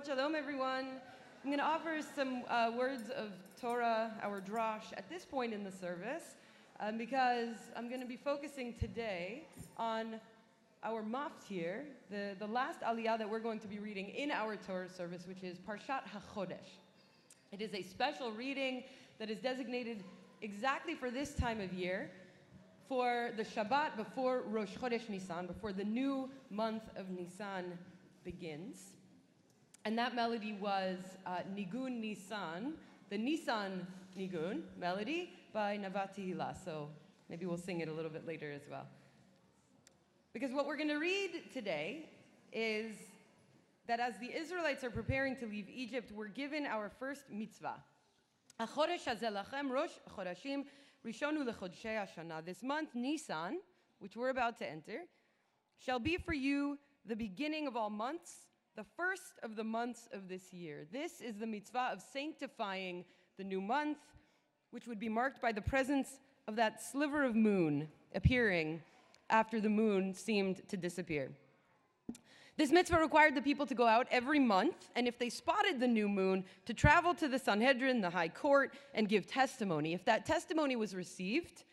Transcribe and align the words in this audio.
Shabbat 0.00 0.06
Shalom, 0.06 0.34
everyone. 0.34 0.86
I'm 1.44 1.50
going 1.50 1.58
to 1.58 1.64
offer 1.64 1.98
some 2.14 2.42
uh, 2.48 2.70
words 2.76 3.10
of 3.10 3.32
Torah, 3.60 4.12
our 4.22 4.40
drash, 4.40 4.92
at 4.96 5.08
this 5.10 5.24
point 5.24 5.52
in 5.52 5.64
the 5.64 5.72
service, 5.72 6.36
um, 6.78 6.96
because 6.96 7.56
I'm 7.76 7.88
going 7.88 8.00
to 8.00 8.06
be 8.06 8.16
focusing 8.16 8.74
today 8.74 9.42
on 9.76 10.20
our 10.84 11.02
maftir, 11.02 11.82
the, 12.10 12.34
the 12.38 12.46
last 12.46 12.80
aliyah 12.80 13.18
that 13.18 13.28
we're 13.28 13.40
going 13.40 13.58
to 13.58 13.66
be 13.66 13.78
reading 13.78 14.08
in 14.10 14.30
our 14.30 14.56
Torah 14.56 14.88
service, 14.88 15.26
which 15.26 15.42
is 15.42 15.58
Parshat 15.58 16.02
HaChodesh. 16.34 16.78
It 17.52 17.60
is 17.60 17.74
a 17.74 17.82
special 17.82 18.32
reading 18.32 18.84
that 19.18 19.28
is 19.28 19.38
designated 19.38 20.02
exactly 20.40 20.94
for 20.94 21.10
this 21.10 21.34
time 21.34 21.60
of 21.60 21.72
year, 21.74 22.10
for 22.88 23.32
the 23.36 23.44
Shabbat 23.44 23.96
before 23.96 24.42
Rosh 24.46 24.76
Chodesh 24.80 25.08
Nisan, 25.08 25.46
before 25.46 25.72
the 25.72 25.84
new 25.84 26.30
month 26.50 26.84
of 26.96 27.10
Nisan 27.10 27.76
begins. 28.24 28.99
And 29.84 29.96
that 29.98 30.14
melody 30.14 30.52
was 30.52 30.98
uh, 31.26 31.38
Nigun 31.56 32.00
Nisan, 32.00 32.74
the 33.08 33.16
Nisan 33.16 33.86
Nigun 34.16 34.60
melody 34.78 35.30
by 35.54 35.78
Nava 35.78 36.08
Tehila. 36.14 36.54
So 36.64 36.88
maybe 37.30 37.46
we'll 37.46 37.56
sing 37.56 37.80
it 37.80 37.88
a 37.88 37.92
little 37.92 38.10
bit 38.10 38.26
later 38.26 38.52
as 38.52 38.62
well. 38.70 38.86
Because 40.34 40.52
what 40.52 40.66
we're 40.66 40.76
going 40.76 40.90
to 40.90 40.98
read 40.98 41.30
today 41.52 42.10
is 42.52 42.94
that 43.86 44.00
as 44.00 44.14
the 44.20 44.36
Israelites 44.36 44.84
are 44.84 44.90
preparing 44.90 45.34
to 45.36 45.46
leave 45.46 45.68
Egypt, 45.68 46.12
we're 46.14 46.28
given 46.28 46.66
our 46.66 46.90
first 46.90 47.30
mitzvah. 47.30 47.82
This 52.44 52.62
month, 52.62 52.88
Nisan, 52.94 53.60
which 53.98 54.16
we're 54.16 54.28
about 54.28 54.58
to 54.58 54.70
enter, 54.70 55.00
shall 55.78 55.98
be 55.98 56.18
for 56.18 56.34
you 56.34 56.78
the 57.06 57.16
beginning 57.16 57.66
of 57.66 57.76
all 57.76 57.88
months 57.88 58.49
the 58.76 58.84
first 58.96 59.38
of 59.42 59.56
the 59.56 59.64
months 59.64 60.08
of 60.12 60.28
this 60.28 60.52
year. 60.52 60.86
This 60.92 61.20
is 61.20 61.36
the 61.36 61.46
mitzvah 61.46 61.90
of 61.92 62.02
sanctifying 62.12 63.04
the 63.36 63.44
new 63.44 63.60
month, 63.60 63.98
which 64.70 64.86
would 64.86 64.98
be 64.98 65.08
marked 65.08 65.42
by 65.42 65.52
the 65.52 65.60
presence 65.60 66.20
of 66.46 66.56
that 66.56 66.82
sliver 66.82 67.24
of 67.24 67.34
moon 67.34 67.88
appearing 68.14 68.82
after 69.28 69.60
the 69.60 69.68
moon 69.68 70.14
seemed 70.14 70.66
to 70.68 70.76
disappear. 70.76 71.30
This 72.56 72.70
mitzvah 72.70 72.98
required 72.98 73.34
the 73.34 73.42
people 73.42 73.66
to 73.66 73.74
go 73.74 73.86
out 73.86 74.06
every 74.10 74.38
month, 74.38 74.90
and 74.94 75.08
if 75.08 75.18
they 75.18 75.30
spotted 75.30 75.80
the 75.80 75.86
new 75.88 76.08
moon, 76.08 76.44
to 76.66 76.74
travel 76.74 77.14
to 77.14 77.28
the 77.28 77.38
Sanhedrin, 77.38 78.00
the 78.00 78.10
high 78.10 78.28
court, 78.28 78.74
and 78.92 79.08
give 79.08 79.26
testimony. 79.26 79.94
If 79.94 80.04
that 80.04 80.26
testimony 80.26 80.76
was 80.76 80.94
received, 80.94 81.64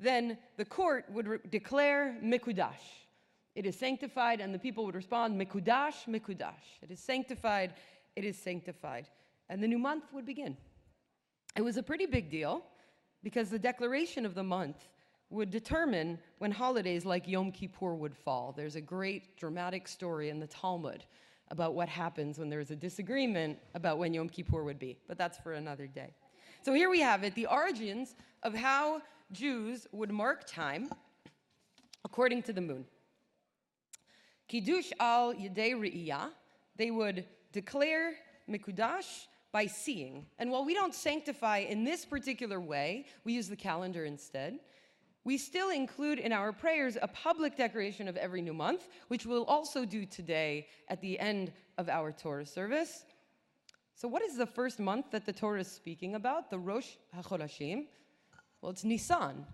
then 0.00 0.36
the 0.56 0.64
court 0.64 1.04
would 1.12 1.28
re- 1.28 1.38
declare 1.48 2.18
Mekudash, 2.22 3.06
it 3.54 3.66
is 3.66 3.78
sanctified, 3.78 4.40
and 4.40 4.54
the 4.54 4.58
people 4.58 4.84
would 4.86 4.94
respond, 4.94 5.40
Mekudash, 5.40 6.06
Mekudash. 6.08 6.80
It 6.80 6.90
is 6.90 7.00
sanctified, 7.00 7.74
it 8.16 8.24
is 8.24 8.36
sanctified. 8.38 9.08
And 9.48 9.62
the 9.62 9.68
new 9.68 9.78
month 9.78 10.04
would 10.12 10.24
begin. 10.24 10.56
It 11.56 11.62
was 11.62 11.76
a 11.76 11.82
pretty 11.82 12.06
big 12.06 12.30
deal 12.30 12.64
because 13.22 13.50
the 13.50 13.58
declaration 13.58 14.24
of 14.24 14.34
the 14.34 14.42
month 14.42 14.88
would 15.28 15.50
determine 15.50 16.18
when 16.38 16.50
holidays 16.50 17.04
like 17.04 17.26
Yom 17.28 17.52
Kippur 17.52 17.94
would 17.94 18.16
fall. 18.16 18.52
There's 18.56 18.76
a 18.76 18.80
great 18.80 19.36
dramatic 19.36 19.88
story 19.88 20.28
in 20.28 20.40
the 20.40 20.46
Talmud 20.46 21.04
about 21.50 21.74
what 21.74 21.88
happens 21.88 22.38
when 22.38 22.48
there's 22.48 22.70
a 22.70 22.76
disagreement 22.76 23.58
about 23.74 23.98
when 23.98 24.14
Yom 24.14 24.28
Kippur 24.28 24.64
would 24.64 24.78
be, 24.78 24.98
but 25.08 25.18
that's 25.18 25.38
for 25.38 25.52
another 25.52 25.86
day. 25.86 26.14
So 26.62 26.72
here 26.72 26.88
we 26.88 27.00
have 27.00 27.24
it 27.24 27.34
the 27.34 27.46
origins 27.46 28.14
of 28.42 28.54
how 28.54 29.02
Jews 29.32 29.86
would 29.92 30.10
mark 30.10 30.46
time 30.46 30.90
according 32.04 32.42
to 32.44 32.52
the 32.52 32.60
moon. 32.60 32.84
Kiddush 34.52 34.92
al 35.00 35.32
Yedei 35.32 35.72
Re'iyah, 35.72 36.28
they 36.76 36.90
would 36.90 37.24
declare 37.52 38.16
Mekudash 38.46 39.24
by 39.50 39.64
seeing. 39.64 40.26
And 40.38 40.50
while 40.50 40.62
we 40.62 40.74
don't 40.74 40.94
sanctify 40.94 41.60
in 41.60 41.84
this 41.84 42.04
particular 42.04 42.60
way, 42.60 43.06
we 43.24 43.32
use 43.32 43.48
the 43.48 43.56
calendar 43.56 44.04
instead, 44.04 44.58
we 45.24 45.38
still 45.38 45.70
include 45.70 46.18
in 46.18 46.34
our 46.34 46.52
prayers 46.52 46.98
a 47.00 47.08
public 47.08 47.56
declaration 47.56 48.08
of 48.08 48.18
every 48.18 48.42
new 48.42 48.52
month, 48.52 48.88
which 49.08 49.24
we'll 49.24 49.46
also 49.46 49.86
do 49.86 50.04
today 50.04 50.66
at 50.88 51.00
the 51.00 51.18
end 51.18 51.50
of 51.78 51.88
our 51.88 52.12
Torah 52.12 52.44
service. 52.44 53.06
So, 53.94 54.06
what 54.06 54.20
is 54.20 54.36
the 54.36 54.44
first 54.44 54.78
month 54.78 55.12
that 55.12 55.24
the 55.24 55.32
Torah 55.32 55.60
is 55.60 55.68
speaking 55.68 56.14
about? 56.14 56.50
The 56.50 56.58
Rosh 56.58 56.96
HaChodashim? 57.16 57.86
Well, 58.60 58.72
it's 58.72 58.84
Nisan. 58.84 59.46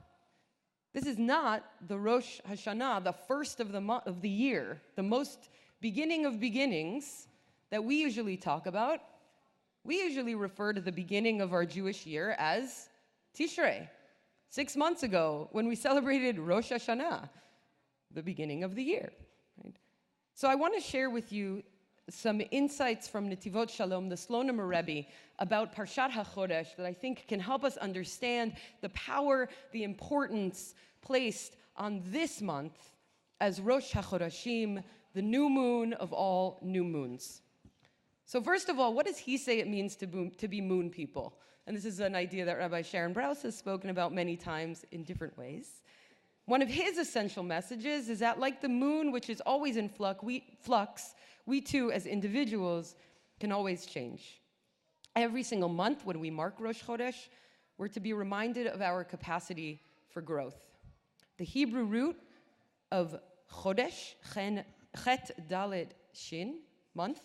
This 0.95 1.07
is 1.07 1.19
not 1.19 1.65
the 1.87 1.99
Rosh 1.99 2.41
Hashanah, 2.49 3.05
the 3.05 3.13
first 3.13 3.61
of 3.61 3.73
the, 3.73 3.81
mo- 3.81 4.03
of 4.07 4.21
the 4.21 4.29
year, 4.29 4.81
the 4.97 5.03
most 5.03 5.51
beginning 5.81 6.27
of 6.27 6.41
beginnings 6.41 7.29
that 7.71 7.85
we 7.85 7.97
usually 7.97 8.37
talk 8.37 8.67
about. 8.67 9.01
We 9.85 9.97
usually 9.97 10.35
refer 10.35 10.73
to 10.73 10.81
the 10.81 10.93
beginning 10.93 11.41
of 11.41 11.53
our 11.53 11.65
Jewish 11.65 12.07
year 12.07 12.35
as 12.39 12.89
Tishrei. 13.39 13.89
Six 14.51 14.77
months 14.77 15.03
ago, 15.03 15.49
when 15.53 15.69
we 15.69 15.77
celebrated 15.77 16.39
Rosh 16.39 16.73
Hashanah, 16.73 17.29
the 18.13 18.23
beginning 18.23 18.65
of 18.65 18.75
the 18.75 18.83
year. 18.83 19.13
Right? 19.63 19.77
So 20.35 20.49
I 20.49 20.55
want 20.55 20.75
to 20.75 20.81
share 20.81 21.11
with 21.11 21.33
you 21.33 21.63
some 22.11 22.41
insights 22.51 23.07
from 23.09 23.29
Netivot 23.29 23.71
Shalom, 23.71 24.09
the 24.09 24.17
Slonim 24.17 24.59
Rebbe, 24.59 25.07
about 25.39 25.75
Parshat 25.75 26.11
HaChodesh 26.11 26.77
that 26.77 26.87
I 26.87 26.93
think 26.93 27.27
can 27.29 27.41
help 27.41 27.65
us 27.65 27.77
understand 27.77 28.55
the 28.81 28.89
power, 28.91 29.49
the 29.73 29.85
importance 29.85 30.75
placed 31.03 31.57
on 31.77 32.03
this 32.07 32.41
month 32.41 32.93
as 33.41 33.61
Rosh 33.61 33.93
HaChodashim, 33.93 34.83
the 35.15 35.23
new 35.23 35.49
moon 35.49 35.93
of 35.95 36.13
all 36.13 36.59
new 36.63 36.85
moons. 36.85 37.43
So, 38.25 38.43
first 38.43 38.69
of 38.69 38.79
all, 38.79 38.93
what 38.93 39.07
does 39.07 39.19
he 39.19 39.39
say 39.39 39.59
it 39.59 39.69
means 39.69 39.97
to, 39.97 40.07
boom, 40.07 40.31
to 40.39 40.49
be 40.49 40.61
moon 40.61 40.91
people? 40.91 41.39
And 41.67 41.77
this 41.77 41.85
is 41.85 42.01
an 42.01 42.15
idea 42.15 42.45
that 42.45 42.59
Rabbi 42.59 42.83
Sharon 42.83 43.15
Brous 43.15 43.43
has 43.43 43.57
spoken 43.57 43.91
about 43.91 44.13
many 44.13 44.37
times 44.37 44.85
in 44.91 45.03
different 45.05 45.37
ways. 45.37 45.83
One 46.47 46.63
of 46.63 46.69
his 46.69 46.97
essential 46.97 47.43
messages 47.43 48.09
is 48.09 48.21
that, 48.21 48.41
like 48.41 48.63
the 48.63 48.69
moon, 48.71 49.13
which 49.13 49.29
is 49.29 49.43
always 49.43 49.77
in 49.77 49.89
flux, 49.91 50.23
we, 50.23 50.45
flux, 50.63 51.15
we 51.49 51.63
too, 51.63 51.91
as 51.91 52.05
individuals, 52.05 52.95
can 53.41 53.53
always 53.53 53.87
change. 53.87 54.43
Every 55.17 55.43
single 55.43 55.71
month, 55.71 56.05
when 56.05 56.21
we 56.21 56.31
mark 56.31 56.57
Rosh 56.61 56.83
Chodesh, 56.83 57.29
we're 57.79 57.89
to 57.89 58.01
be 58.01 58.13
reminded 58.13 58.67
of 58.67 58.83
our 58.83 59.03
capacity 59.03 59.81
for 60.11 60.21
growth. 60.21 60.59
The 61.39 61.45
Hebrew 61.45 61.85
root 61.85 62.17
of 62.93 63.19
chodesh, 63.51 64.15
chen, 64.35 64.63
chet 65.03 65.31
dalet 65.49 65.89
shin, 66.13 66.59
month, 66.95 67.23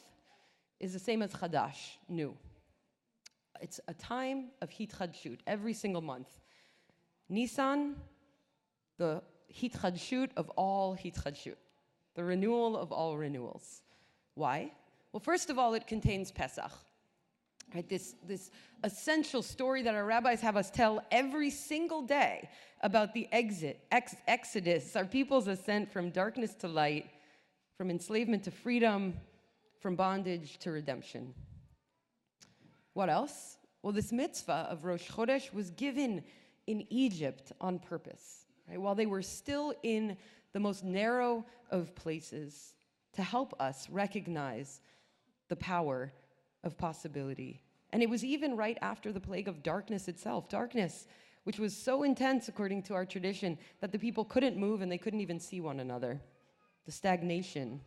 is 0.79 0.93
the 0.93 0.99
same 0.99 1.21
as 1.21 1.33
chadash, 1.33 1.97
new. 2.07 2.33
It's 3.59 3.81
a 3.89 3.93
time 3.93 4.51
of 4.61 4.69
hitchadshut 4.69 5.39
every 5.45 5.73
single 5.73 6.01
month. 6.01 6.29
Nisan, 7.27 7.97
the 8.97 9.21
hitchadshut 9.53 10.29
of 10.37 10.49
all 10.51 10.95
hitchadshut, 10.95 11.57
the 12.15 12.23
renewal 12.23 12.77
of 12.77 12.93
all 12.93 13.17
renewals. 13.17 13.81
Why? 14.35 14.71
Well, 15.11 15.19
first 15.19 15.49
of 15.49 15.59
all, 15.59 15.73
it 15.73 15.87
contains 15.87 16.31
Pesach. 16.31 16.71
Right, 17.73 17.87
this, 17.89 18.15
this 18.27 18.51
essential 18.83 19.41
story 19.41 19.81
that 19.83 19.95
our 19.95 20.05
rabbis 20.05 20.41
have 20.41 20.57
us 20.57 20.69
tell 20.69 21.03
every 21.11 21.49
single 21.49 22.03
day 22.03 22.49
about 22.81 23.13
the 23.13 23.27
exit, 23.31 23.79
ex, 23.91 24.15
exodus, 24.27 24.95
our 24.95 25.05
people's 25.05 25.47
ascent 25.47 25.91
from 25.91 26.11
darkness 26.11 26.53
to 26.55 26.67
light, 26.67 27.09
from 27.75 27.89
enslavement 27.89 28.43
to 28.43 28.51
freedom, 28.51 29.15
from 29.79 29.95
bondage 29.95 30.59
to 30.59 30.71
redemption. 30.71 31.33
What 32.93 33.09
else? 33.09 33.57
Well, 33.81 33.93
this 33.93 34.11
mitzvah 34.11 34.67
of 34.69 34.85
Rosh 34.85 35.09
Chodesh 35.09 35.51
was 35.51 35.71
given 35.71 36.23
in 36.67 36.85
Egypt 36.89 37.51
on 37.59 37.79
purpose, 37.79 38.45
right? 38.69 38.79
while 38.79 38.95
they 38.95 39.07
were 39.07 39.23
still 39.23 39.73
in 39.81 40.15
the 40.53 40.59
most 40.59 40.83
narrow 40.83 41.43
of 41.71 41.95
places 41.95 42.75
to 43.13 43.23
help 43.23 43.53
us 43.59 43.87
recognize 43.89 44.81
the 45.49 45.55
power 45.55 46.11
of 46.63 46.77
possibility. 46.77 47.61
And 47.91 48.01
it 48.01 48.09
was 48.09 48.23
even 48.23 48.57
right 48.57 48.77
after 48.81 49.11
the 49.11 49.19
plague 49.19 49.47
of 49.47 49.61
darkness 49.61 50.07
itself. 50.07 50.49
Darkness, 50.49 51.07
which 51.43 51.59
was 51.59 51.75
so 51.75 52.03
intense, 52.03 52.47
according 52.47 52.83
to 52.83 52.95
our 52.95 53.05
tradition, 53.05 53.57
that 53.81 53.91
the 53.91 53.99
people 53.99 54.25
couldn't 54.25 54.57
move 54.57 54.81
and 54.81 54.91
they 54.91 54.97
couldn't 54.97 55.21
even 55.21 55.39
see 55.39 55.61
one 55.61 55.79
another. 55.79 56.19
The 56.85 56.91
stagnation. 56.91 57.81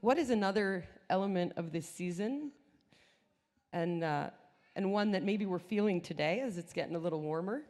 What 0.00 0.18
is 0.18 0.30
another 0.30 0.86
element 1.10 1.52
of 1.56 1.70
this 1.70 1.88
season? 1.88 2.50
And, 3.72 4.02
uh, 4.02 4.30
and 4.74 4.90
one 4.92 5.10
that 5.12 5.22
maybe 5.22 5.44
we're 5.44 5.58
feeling 5.58 6.00
today 6.00 6.40
as 6.40 6.56
it's 6.56 6.72
getting 6.72 6.96
a 6.96 6.98
little 6.98 7.20
warmer, 7.20 7.62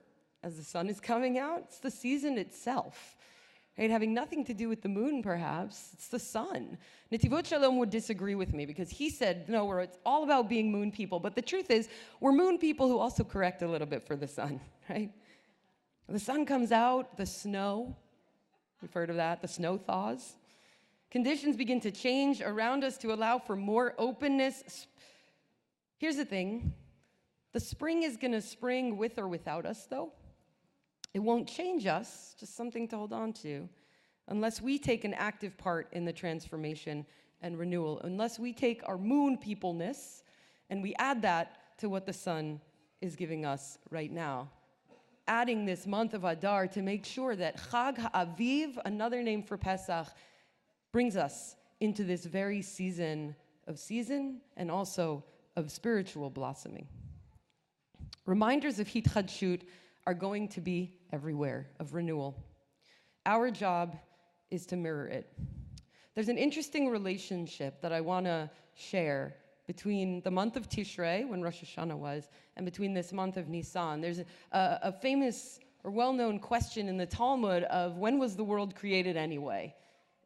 as 0.42 0.56
the 0.56 0.64
sun 0.64 0.88
is 0.88 1.00
coming 1.00 1.38
out? 1.38 1.64
It's 1.64 1.78
the 1.80 1.90
season 1.90 2.38
itself 2.38 3.16
right? 3.78 3.90
Having 3.90 4.14
nothing 4.14 4.44
to 4.44 4.54
do 4.54 4.68
with 4.68 4.82
the 4.82 4.88
moon, 4.88 5.22
perhaps. 5.22 5.90
It's 5.94 6.08
the 6.08 6.18
sun. 6.18 6.78
Netivot 7.12 7.46
Shalom 7.46 7.78
would 7.78 7.90
disagree 7.90 8.34
with 8.34 8.54
me 8.54 8.66
because 8.66 8.90
he 8.90 9.10
said, 9.10 9.48
no, 9.48 9.64
we're, 9.64 9.80
it's 9.80 9.98
all 10.06 10.22
about 10.24 10.48
being 10.48 10.70
moon 10.70 10.92
people. 10.92 11.18
But 11.18 11.34
the 11.34 11.42
truth 11.42 11.70
is, 11.70 11.88
we're 12.20 12.32
moon 12.32 12.58
people 12.58 12.88
who 12.88 12.98
also 12.98 13.24
correct 13.24 13.62
a 13.62 13.68
little 13.68 13.86
bit 13.86 14.06
for 14.06 14.16
the 14.16 14.28
sun, 14.28 14.60
right? 14.88 15.10
The 16.08 16.18
sun 16.18 16.44
comes 16.44 16.70
out, 16.70 17.16
the 17.16 17.26
snow, 17.26 17.96
we've 18.82 18.92
heard 18.92 19.10
of 19.10 19.16
that, 19.16 19.40
the 19.40 19.48
snow 19.48 19.78
thaws. 19.78 20.34
Conditions 21.10 21.56
begin 21.56 21.80
to 21.80 21.90
change 21.90 22.42
around 22.42 22.84
us 22.84 22.98
to 22.98 23.12
allow 23.12 23.38
for 23.38 23.56
more 23.56 23.94
openness. 23.98 24.86
Here's 25.98 26.16
the 26.16 26.24
thing 26.24 26.74
the 27.52 27.60
spring 27.60 28.02
is 28.02 28.16
going 28.16 28.32
to 28.32 28.42
spring 28.42 28.98
with 28.98 29.18
or 29.18 29.28
without 29.28 29.64
us, 29.64 29.86
though. 29.86 30.12
It 31.14 31.20
won't 31.20 31.48
change 31.48 31.86
us, 31.86 32.34
just 32.38 32.56
something 32.56 32.88
to 32.88 32.96
hold 32.96 33.12
on 33.12 33.32
to, 33.34 33.68
unless 34.28 34.60
we 34.60 34.78
take 34.78 35.04
an 35.04 35.14
active 35.14 35.56
part 35.56 35.88
in 35.92 36.04
the 36.04 36.12
transformation 36.12 37.06
and 37.40 37.58
renewal, 37.58 38.00
unless 38.02 38.38
we 38.38 38.52
take 38.52 38.82
our 38.86 38.98
moon 38.98 39.38
peopleness 39.38 40.24
and 40.70 40.82
we 40.82 40.94
add 40.98 41.22
that 41.22 41.78
to 41.78 41.88
what 41.88 42.04
the 42.04 42.12
sun 42.12 42.60
is 43.00 43.14
giving 43.16 43.44
us 43.44 43.78
right 43.90 44.10
now. 44.10 44.50
Adding 45.28 45.64
this 45.64 45.86
month 45.86 46.14
of 46.14 46.24
Adar 46.24 46.66
to 46.68 46.82
make 46.82 47.04
sure 47.04 47.36
that 47.36 47.58
Chag 47.70 47.96
HaAviv, 47.96 48.78
another 48.84 49.22
name 49.22 49.42
for 49.42 49.56
Pesach, 49.56 50.08
brings 50.92 51.16
us 51.16 51.56
into 51.80 52.04
this 52.04 52.24
very 52.24 52.60
season 52.62 53.36
of 53.66 53.78
season 53.78 54.40
and 54.56 54.70
also 54.70 55.24
of 55.56 55.70
spiritual 55.70 56.30
blossoming. 56.30 56.86
Reminders 58.26 58.78
of 58.78 58.88
Hitchadshut 58.88 59.62
are 60.06 60.14
going 60.14 60.48
to 60.48 60.60
be 60.60 60.98
everywhere 61.12 61.68
of 61.80 61.94
renewal. 61.94 62.36
Our 63.26 63.50
job 63.50 63.96
is 64.50 64.66
to 64.66 64.76
mirror 64.76 65.06
it. 65.06 65.32
There's 66.14 66.28
an 66.28 66.38
interesting 66.38 66.90
relationship 66.90 67.80
that 67.80 67.92
I 67.92 68.00
want 68.00 68.26
to 68.26 68.50
share 68.74 69.34
between 69.66 70.20
the 70.22 70.30
month 70.30 70.56
of 70.56 70.68
Tishrei, 70.68 71.26
when 71.26 71.42
Rosh 71.42 71.62
Hashanah 71.62 71.96
was, 71.96 72.28
and 72.56 72.66
between 72.66 72.92
this 72.92 73.12
month 73.12 73.36
of 73.36 73.48
Nisan. 73.48 74.00
There's 74.00 74.18
a, 74.18 74.24
a 74.52 74.92
famous 74.92 75.58
or 75.84 75.90
well 75.90 76.12
known 76.12 76.38
question 76.38 76.88
in 76.88 76.96
the 76.96 77.06
Talmud 77.06 77.62
of 77.64 77.98
when 77.98 78.18
was 78.18 78.36
the 78.36 78.44
world 78.44 78.74
created 78.74 79.16
anyway? 79.16 79.74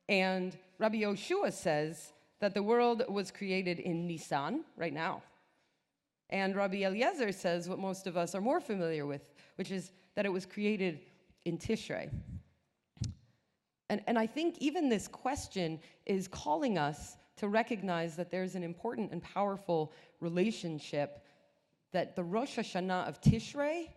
And 0.08 0.56
Rabbi 0.78 0.98
Yoshua 0.98 1.52
says 1.52 2.12
that 2.40 2.54
the 2.54 2.62
world 2.62 3.02
was 3.08 3.30
created 3.30 3.80
in 3.80 4.06
Nisan, 4.06 4.64
right 4.76 4.92
now. 4.92 5.22
And 6.30 6.54
Rabbi 6.54 6.82
Eliezer 6.84 7.32
says 7.32 7.68
what 7.68 7.78
most 7.78 8.06
of 8.06 8.16
us 8.16 8.34
are 8.34 8.40
more 8.40 8.60
familiar 8.60 9.06
with, 9.06 9.22
which 9.56 9.70
is 9.70 9.92
that 10.14 10.26
it 10.26 10.32
was 10.32 10.44
created 10.44 11.00
in 11.44 11.58
Tishrei. 11.58 12.10
And, 13.88 14.02
and 14.06 14.18
I 14.18 14.26
think 14.26 14.58
even 14.58 14.88
this 14.88 15.08
question 15.08 15.80
is 16.04 16.28
calling 16.28 16.76
us 16.76 17.16
to 17.36 17.48
recognize 17.48 18.16
that 18.16 18.30
there's 18.30 18.54
an 18.54 18.62
important 18.62 19.12
and 19.12 19.22
powerful 19.22 19.92
relationship 20.20 21.24
that 21.92 22.16
the 22.16 22.24
Rosh 22.24 22.58
Hashanah 22.58 23.08
of 23.08 23.20
Tishrei 23.20 23.88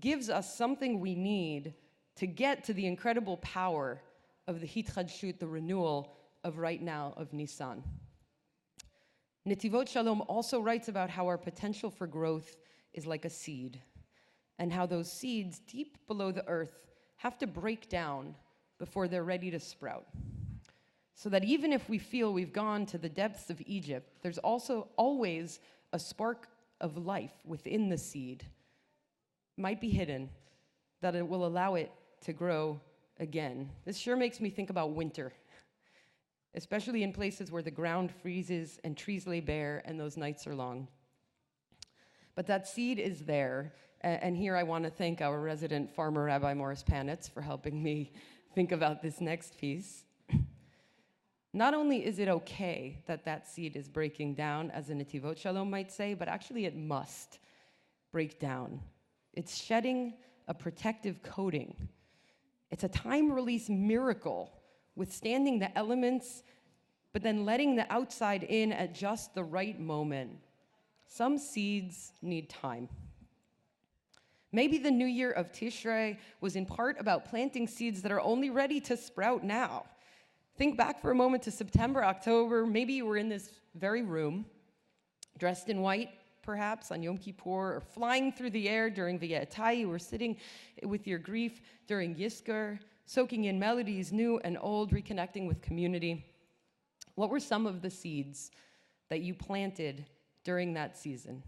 gives 0.00 0.30
us 0.30 0.56
something 0.56 1.00
we 1.00 1.14
need 1.14 1.74
to 2.16 2.26
get 2.26 2.64
to 2.64 2.72
the 2.72 2.86
incredible 2.86 3.36
power 3.38 4.00
of 4.46 4.60
the 4.60 4.66
Hitchadshut, 4.66 5.38
the 5.38 5.46
renewal 5.46 6.16
of 6.44 6.58
right 6.58 6.80
now 6.80 7.12
of 7.16 7.32
Nisan. 7.32 7.82
Netivot 9.48 9.88
Shalom 9.88 10.22
also 10.28 10.60
writes 10.60 10.88
about 10.88 11.08
how 11.08 11.26
our 11.26 11.38
potential 11.38 11.90
for 11.90 12.06
growth 12.06 12.58
is 12.92 13.06
like 13.06 13.24
a 13.24 13.30
seed 13.30 13.80
and 14.58 14.70
how 14.70 14.84
those 14.84 15.10
seeds 15.10 15.60
deep 15.60 15.96
below 16.06 16.30
the 16.30 16.46
earth 16.46 16.86
have 17.16 17.38
to 17.38 17.46
break 17.46 17.88
down 17.88 18.34
before 18.78 19.08
they're 19.08 19.24
ready 19.24 19.50
to 19.50 19.58
sprout. 19.58 20.06
So 21.14 21.30
that 21.30 21.44
even 21.44 21.72
if 21.72 21.88
we 21.88 21.98
feel 21.98 22.32
we've 22.32 22.52
gone 22.52 22.84
to 22.86 22.98
the 22.98 23.08
depths 23.08 23.48
of 23.48 23.62
Egypt, 23.66 24.18
there's 24.22 24.38
also 24.38 24.88
always 24.96 25.60
a 25.92 25.98
spark 25.98 26.48
of 26.80 26.98
life 26.98 27.32
within 27.44 27.88
the 27.88 27.98
seed, 27.98 28.44
might 29.56 29.80
be 29.80 29.88
hidden, 29.88 30.28
that 31.00 31.14
it 31.14 31.26
will 31.26 31.46
allow 31.46 31.74
it 31.74 31.90
to 32.20 32.32
grow 32.32 32.80
again. 33.18 33.70
This 33.84 33.96
sure 33.96 34.16
makes 34.16 34.40
me 34.40 34.50
think 34.50 34.70
about 34.70 34.92
winter, 34.92 35.32
especially 36.54 37.02
in 37.02 37.12
places 37.12 37.50
where 37.50 37.62
the 37.62 37.70
ground 37.70 38.10
freezes 38.22 38.78
and 38.84 38.96
trees 38.96 39.26
lay 39.26 39.40
bare 39.40 39.82
and 39.84 39.98
those 39.98 40.16
nights 40.16 40.46
are 40.46 40.54
long. 40.54 40.88
But 42.34 42.46
that 42.46 42.68
seed 42.68 42.98
is 42.98 43.24
there, 43.24 43.72
and 44.02 44.36
here 44.36 44.56
I 44.56 44.62
want 44.62 44.84
to 44.84 44.90
thank 44.90 45.20
our 45.20 45.40
resident 45.40 45.90
farmer, 45.90 46.24
Rabbi 46.24 46.54
Morris 46.54 46.84
Panitz, 46.88 47.28
for 47.28 47.42
helping 47.42 47.82
me 47.82 48.12
think 48.54 48.72
about 48.72 49.02
this 49.02 49.20
next 49.20 49.58
piece. 49.58 50.04
Not 51.52 51.74
only 51.74 52.04
is 52.04 52.18
it 52.18 52.28
okay 52.28 53.02
that 53.06 53.24
that 53.24 53.48
seed 53.48 53.74
is 53.74 53.88
breaking 53.88 54.34
down, 54.34 54.70
as 54.70 54.90
a 54.90 54.94
Netivot 54.94 55.38
Shalom 55.38 55.70
might 55.70 55.90
say, 55.90 56.14
but 56.14 56.28
actually 56.28 56.66
it 56.66 56.76
must 56.76 57.40
break 58.12 58.38
down. 58.38 58.80
It's 59.32 59.56
shedding 59.56 60.14
a 60.46 60.54
protective 60.54 61.22
coating. 61.22 61.88
It's 62.70 62.84
a 62.84 62.88
time 62.88 63.32
release 63.32 63.68
miracle, 63.68 64.52
withstanding 64.98 65.58
the 65.58 65.76
elements, 65.78 66.42
but 67.12 67.22
then 67.22 67.44
letting 67.44 67.76
the 67.76 67.90
outside 67.90 68.42
in 68.42 68.72
at 68.72 68.94
just 68.94 69.34
the 69.34 69.44
right 69.44 69.78
moment. 69.80 70.32
Some 71.06 71.38
seeds 71.38 72.12
need 72.20 72.50
time. 72.50 72.88
Maybe 74.52 74.78
the 74.78 74.90
new 74.90 75.06
year 75.06 75.30
of 75.30 75.52
Tishrei 75.52 76.18
was 76.40 76.56
in 76.56 76.66
part 76.66 76.98
about 76.98 77.26
planting 77.26 77.68
seeds 77.68 78.02
that 78.02 78.12
are 78.12 78.20
only 78.20 78.50
ready 78.50 78.80
to 78.80 78.96
sprout 78.96 79.44
now. 79.44 79.84
Think 80.56 80.76
back 80.76 81.00
for 81.00 81.10
a 81.10 81.14
moment 81.14 81.42
to 81.44 81.50
September, 81.50 82.04
October. 82.04 82.66
Maybe 82.66 82.94
you 82.94 83.06
were 83.06 83.18
in 83.18 83.28
this 83.28 83.52
very 83.74 84.02
room, 84.02 84.46
dressed 85.38 85.68
in 85.68 85.80
white, 85.80 86.10
perhaps, 86.42 86.90
on 86.90 87.02
Yom 87.02 87.18
Kippur, 87.18 87.76
or 87.76 87.82
flying 87.94 88.32
through 88.32 88.50
the 88.50 88.68
air 88.68 88.90
during 88.90 89.18
V'yetai. 89.18 89.78
You 89.78 89.88
were 89.88 89.98
sitting 89.98 90.36
with 90.82 91.06
your 91.06 91.18
grief 91.18 91.60
during 91.86 92.16
Yizkor, 92.16 92.80
soaking 93.08 93.44
in 93.44 93.58
melodies 93.58 94.12
new 94.12 94.38
and 94.44 94.58
old, 94.60 94.92
reconnecting 94.92 95.48
with 95.48 95.62
community. 95.62 96.26
What 97.14 97.30
were 97.30 97.40
some 97.40 97.66
of 97.66 97.80
the 97.80 97.88
seeds 97.88 98.50
that 99.08 99.22
you 99.22 99.32
planted 99.32 100.04
during 100.44 100.74
that 100.74 100.94
season? 100.98 101.42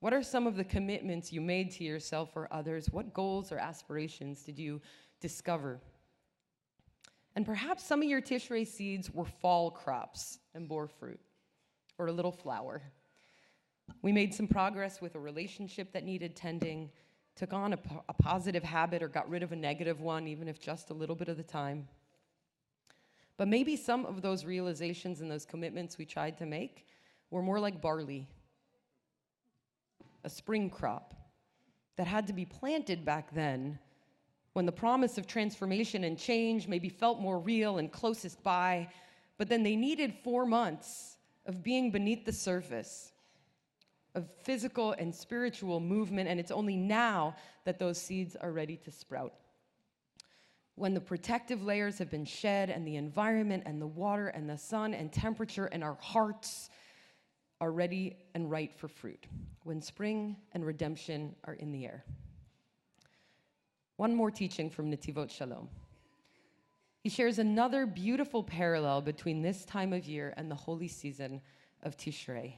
What 0.00 0.12
are 0.12 0.22
some 0.22 0.48
of 0.48 0.56
the 0.56 0.64
commitments 0.64 1.32
you 1.32 1.40
made 1.40 1.70
to 1.72 1.84
yourself 1.84 2.30
or 2.34 2.52
others? 2.52 2.90
What 2.90 3.14
goals 3.14 3.52
or 3.52 3.58
aspirations 3.58 4.42
did 4.42 4.58
you 4.58 4.80
discover? 5.20 5.78
And 7.36 7.46
perhaps 7.46 7.84
some 7.84 8.02
of 8.02 8.08
your 8.08 8.20
Tishrei 8.20 8.66
seeds 8.66 9.12
were 9.12 9.24
fall 9.24 9.70
crops 9.70 10.40
and 10.56 10.68
bore 10.68 10.88
fruit, 10.88 11.20
or 11.98 12.08
a 12.08 12.12
little 12.12 12.32
flower. 12.32 12.82
We 14.02 14.10
made 14.10 14.34
some 14.34 14.48
progress 14.48 15.00
with 15.00 15.14
a 15.14 15.20
relationship 15.20 15.92
that 15.92 16.04
needed 16.04 16.34
tending, 16.34 16.90
took 17.36 17.52
on 17.52 17.72
a, 17.72 17.78
a 18.08 18.12
positive 18.12 18.62
habit 18.62 19.02
or 19.02 19.08
got 19.08 19.28
rid 19.28 19.42
of 19.42 19.52
a 19.52 19.56
negative 19.56 20.00
one, 20.00 20.26
even 20.26 20.48
if 20.48 20.60
just 20.60 20.90
a 20.90 20.94
little 20.94 21.16
bit 21.16 21.28
of 21.28 21.36
the 21.36 21.42
time. 21.42 21.88
But 23.36 23.48
maybe 23.48 23.76
some 23.76 24.06
of 24.06 24.22
those 24.22 24.44
realizations 24.44 25.20
and 25.20 25.30
those 25.30 25.44
commitments 25.44 25.98
we 25.98 26.04
tried 26.04 26.38
to 26.38 26.46
make 26.46 26.86
were 27.30 27.42
more 27.42 27.58
like 27.58 27.80
barley, 27.80 28.28
a 30.22 30.30
spring 30.30 30.70
crop 30.70 31.14
that 31.96 32.06
had 32.06 32.26
to 32.28 32.32
be 32.32 32.44
planted 32.44 33.04
back 33.04 33.34
then 33.34 33.78
when 34.52 34.66
the 34.66 34.72
promise 34.72 35.18
of 35.18 35.26
transformation 35.26 36.04
and 36.04 36.16
change 36.16 36.68
maybe 36.68 36.88
felt 36.88 37.20
more 37.20 37.40
real 37.40 37.78
and 37.78 37.90
closest 37.90 38.40
by, 38.44 38.88
but 39.36 39.48
then 39.48 39.64
they 39.64 39.74
needed 39.74 40.14
four 40.22 40.46
months 40.46 41.16
of 41.46 41.62
being 41.62 41.90
beneath 41.90 42.24
the 42.24 42.32
surface 42.32 43.12
of 44.14 44.28
physical 44.42 44.92
and 44.92 45.14
spiritual 45.14 45.80
movement, 45.80 46.28
and 46.28 46.38
it's 46.38 46.50
only 46.50 46.76
now 46.76 47.34
that 47.64 47.78
those 47.78 48.00
seeds 48.00 48.36
are 48.36 48.52
ready 48.52 48.76
to 48.76 48.90
sprout. 48.90 49.32
When 50.76 50.94
the 50.94 51.00
protective 51.00 51.62
layers 51.62 51.98
have 51.98 52.10
been 52.10 52.24
shed, 52.24 52.70
and 52.70 52.86
the 52.86 52.96
environment, 52.96 53.64
and 53.66 53.80
the 53.80 53.86
water, 53.86 54.28
and 54.28 54.48
the 54.48 54.58
sun, 54.58 54.94
and 54.94 55.12
temperature, 55.12 55.66
and 55.66 55.84
our 55.84 55.96
hearts 56.00 56.70
are 57.60 57.70
ready 57.70 58.16
and 58.34 58.50
right 58.50 58.74
for 58.74 58.88
fruit. 58.88 59.26
When 59.62 59.80
spring 59.80 60.36
and 60.52 60.66
redemption 60.66 61.34
are 61.44 61.54
in 61.54 61.72
the 61.72 61.86
air. 61.86 62.04
One 63.96 64.14
more 64.14 64.30
teaching 64.30 64.70
from 64.70 64.90
Netivot 64.90 65.30
Shalom. 65.30 65.68
He 67.00 67.08
shares 67.08 67.38
another 67.38 67.86
beautiful 67.86 68.42
parallel 68.42 69.02
between 69.02 69.42
this 69.42 69.64
time 69.64 69.92
of 69.92 70.06
year 70.06 70.34
and 70.36 70.50
the 70.50 70.56
holy 70.56 70.88
season 70.88 71.40
of 71.82 71.96
Tishrei. 71.96 72.54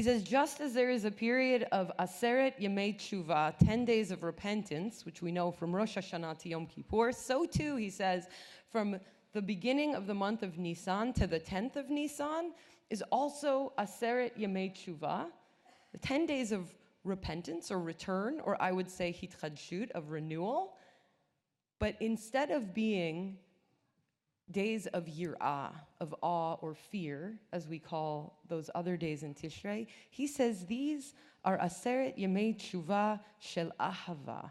He 0.00 0.04
says, 0.04 0.22
just 0.22 0.62
as 0.62 0.72
there 0.72 0.88
is 0.88 1.04
a 1.04 1.10
period 1.10 1.66
of 1.72 1.92
Aseret 1.98 2.58
Yemei 2.58 2.96
Tshuva, 2.96 3.52
10 3.62 3.84
days 3.84 4.10
of 4.10 4.22
repentance, 4.22 5.04
which 5.04 5.20
we 5.20 5.30
know 5.30 5.50
from 5.50 5.76
Rosh 5.76 5.98
Hashanah 5.98 6.38
to 6.38 6.48
Yom 6.48 6.64
Kippur, 6.64 7.12
so 7.12 7.44
too, 7.44 7.76
he 7.76 7.90
says, 7.90 8.26
from 8.70 8.98
the 9.34 9.42
beginning 9.42 9.94
of 9.94 10.06
the 10.06 10.14
month 10.14 10.42
of 10.42 10.56
Nisan 10.56 11.12
to 11.12 11.26
the 11.26 11.38
10th 11.38 11.76
of 11.76 11.90
Nisan 11.90 12.52
is 12.88 13.04
also 13.12 13.74
Aseret 13.78 14.30
Yemei 14.38 14.72
Tshuva, 14.74 15.26
the 15.92 15.98
10 15.98 16.24
days 16.24 16.50
of 16.50 16.74
repentance 17.04 17.70
or 17.70 17.78
return, 17.78 18.40
or 18.42 18.56
I 18.58 18.72
would 18.72 18.90
say 18.90 19.12
hitchadshut, 19.12 19.90
of 19.90 20.10
renewal. 20.10 20.76
But 21.78 21.96
instead 22.00 22.50
of 22.50 22.72
being 22.72 23.36
days 24.50 24.86
of 24.88 25.06
yirah, 25.06 25.72
of 26.00 26.14
awe 26.22 26.54
or 26.60 26.74
fear, 26.74 27.38
as 27.52 27.68
we 27.68 27.78
call 27.78 28.38
those 28.48 28.70
other 28.74 28.96
days 28.96 29.22
in 29.22 29.34
Tishrei, 29.34 29.86
he 30.10 30.26
says 30.26 30.66
these 30.66 31.14
are 31.44 31.58
aseret 31.58 32.18
yemei 32.18 32.56
tshuva 32.56 33.20
shel 33.38 33.72
ahava, 33.80 34.50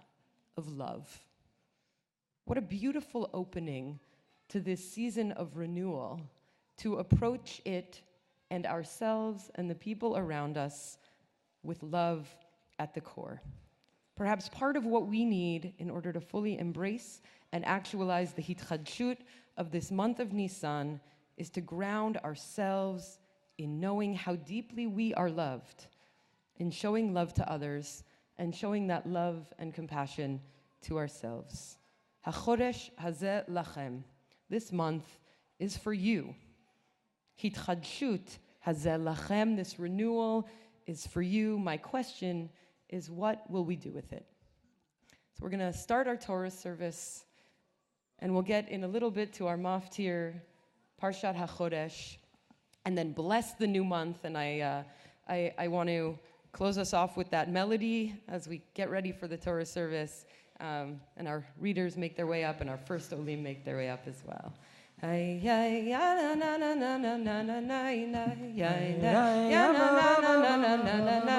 of 0.58 0.68
love. 0.68 1.24
What 2.46 2.58
a 2.58 2.62
beautiful 2.62 3.30
opening 3.34 4.00
to 4.50 4.60
this 4.60 4.84
season 4.84 5.32
of 5.34 5.56
renewal, 5.56 6.22
to 6.78 6.98
approach 6.98 7.62
it 7.66 8.02
and 8.50 8.66
ourselves 8.66 9.52
and 9.56 9.70
the 9.70 9.76
people 9.76 10.18
around 10.18 10.58
us 10.58 10.98
with 11.64 11.84
love 11.84 12.28
at 12.80 12.94
the 12.94 13.02
core. 13.02 13.42
Perhaps 14.20 14.50
part 14.50 14.76
of 14.76 14.86
what 14.86 15.08
we 15.08 15.24
need 15.24 15.74
in 15.80 15.90
order 15.90 16.12
to 16.12 16.20
fully 16.20 16.60
embrace 16.60 17.22
and 17.54 17.66
actualize 17.66 18.34
the 18.34 18.42
hitchadshut 18.42 19.16
of 19.56 19.72
this 19.72 19.92
month 19.92 20.20
of 20.20 20.34
Nisan 20.34 21.00
is 21.38 21.50
to 21.52 21.62
ground 21.62 22.18
ourselves 22.18 23.20
in 23.58 23.80
knowing 23.80 24.14
how 24.14 24.36
deeply 24.36 24.88
we 24.88 25.14
are 25.14 25.30
loved, 25.30 25.88
in 26.58 26.70
showing 26.70 27.14
love 27.14 27.34
to 27.36 27.50
others, 27.50 28.04
and 28.38 28.54
showing 28.54 28.88
that 28.88 29.08
love 29.08 29.54
and 29.58 29.74
compassion 29.74 30.42
to 30.82 30.98
ourselves. 30.98 31.78
HaChodesh 32.28 32.90
Hazeh 33.02 33.50
Lachem. 33.50 34.04
This 34.50 34.74
month 34.74 35.18
is 35.60 35.78
for 35.78 35.94
you. 35.94 36.36
Hitchadshut 37.42 38.38
Hazeh 38.68 39.02
Lachem. 39.02 39.56
This 39.56 39.80
renewal 39.80 40.50
is 40.88 41.08
for 41.08 41.22
you. 41.22 41.58
My 41.58 41.78
question 41.78 42.50
is 42.90 43.10
what 43.10 43.50
will 43.50 43.64
we 43.64 43.76
do 43.76 43.92
with 43.92 44.12
it? 44.14 44.26
So 45.34 45.44
we're 45.44 45.50
going 45.50 45.60
to 45.60 45.78
start 45.78 46.08
our 46.08 46.18
Torah 46.18 46.52
service, 46.52 47.24
and 48.20 48.34
we'll 48.34 48.42
get 48.42 48.70
in 48.70 48.84
a 48.84 48.88
little 48.88 49.12
bit 49.12 49.32
to 49.34 49.48
our 49.48 49.58
Maftir, 49.58 50.34
Parshat 51.02 51.36
HaChodesh, 51.36 52.18
and 52.86 52.98
then 52.98 53.14
bless 53.14 53.54
the 53.54 53.68
new 53.68 53.84
month. 53.84 54.26
And 54.26 54.38
I, 54.38 54.60
uh, 54.60 54.84
I, 55.28 55.54
I 55.58 55.68
want 55.68 55.90
to 55.90 56.18
close 56.52 56.78
us 56.78 56.94
off 56.94 57.16
with 57.16 57.30
that 57.30 57.52
melody 57.52 58.16
as 58.28 58.48
we 58.48 58.62
get 58.74 58.90
ready 58.90 59.12
for 59.12 59.28
the 59.28 59.38
Torah 59.38 59.66
service. 59.66 60.26
Um, 60.60 61.00
and 61.16 61.28
our 61.28 61.46
readers 61.60 61.96
make 61.96 62.18
their 62.18 62.28
way 62.28 62.44
up, 62.44 62.60
and 62.60 62.70
our 62.70 62.78
first 62.78 63.14
Olim 63.14 63.42
make 63.42 63.64
their 63.64 63.78
way 63.78 63.90
up 63.90 64.08
as 64.08 64.22
well. 64.26 64.54
Ay 65.02 65.40
ay 65.48 65.88
na 65.88 66.36
na 66.36 66.58
na 66.58 66.76
na 66.76 66.98
na 66.98 67.16
na 67.16 67.16
na 67.16 67.40
na 67.40 67.60
na 67.64 67.80
na 67.80 67.94
na 68.00 69.14
na 69.14 70.18
na 70.20 70.76
na 70.76 70.96
na 71.00 71.24
na 71.24 71.39